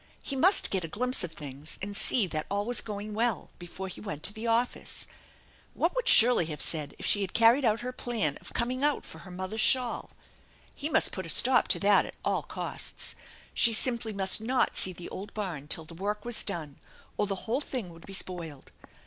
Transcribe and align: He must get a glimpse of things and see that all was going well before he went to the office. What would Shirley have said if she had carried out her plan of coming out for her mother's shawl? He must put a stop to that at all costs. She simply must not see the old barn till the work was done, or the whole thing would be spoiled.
He 0.23 0.35
must 0.35 0.71
get 0.71 0.83
a 0.83 0.87
glimpse 0.87 1.23
of 1.23 1.31
things 1.33 1.77
and 1.79 1.95
see 1.95 2.25
that 2.25 2.47
all 2.49 2.65
was 2.65 2.81
going 2.81 3.13
well 3.13 3.51
before 3.59 3.87
he 3.87 4.01
went 4.01 4.23
to 4.23 4.33
the 4.33 4.47
office. 4.47 5.05
What 5.75 5.93
would 5.95 6.07
Shirley 6.07 6.47
have 6.47 6.59
said 6.59 6.95
if 6.97 7.05
she 7.05 7.21
had 7.21 7.35
carried 7.35 7.63
out 7.63 7.81
her 7.81 7.91
plan 7.91 8.35
of 8.41 8.51
coming 8.51 8.83
out 8.83 9.05
for 9.05 9.19
her 9.19 9.29
mother's 9.29 9.61
shawl? 9.61 10.09
He 10.75 10.89
must 10.89 11.11
put 11.11 11.27
a 11.27 11.29
stop 11.29 11.67
to 11.67 11.79
that 11.81 12.07
at 12.07 12.15
all 12.25 12.41
costs. 12.41 13.13
She 13.53 13.73
simply 13.73 14.11
must 14.11 14.41
not 14.41 14.75
see 14.75 14.91
the 14.91 15.07
old 15.09 15.35
barn 15.35 15.67
till 15.67 15.85
the 15.85 15.93
work 15.93 16.25
was 16.25 16.41
done, 16.41 16.79
or 17.15 17.27
the 17.27 17.45
whole 17.45 17.61
thing 17.61 17.89
would 17.91 18.07
be 18.07 18.13
spoiled. 18.13 18.71